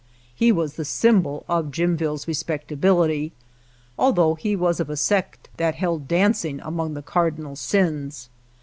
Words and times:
He 0.33 0.51
was 0.51 0.77
the 0.77 0.83
symbol 0.83 1.45
of 1.47 1.69
Jimville's 1.69 2.25
respecta 2.25 2.75
bility, 2.75 3.33
although 3.99 4.33
he 4.33 4.55
was 4.55 4.79
of 4.79 4.89
a 4.89 4.97
sect 4.97 5.47
that 5.57 5.75
held 5.75 6.07
dancing 6.07 6.59
among 6.61 6.95
the 6.95 7.03
cardinal 7.03 7.55
sins. 7.55 8.29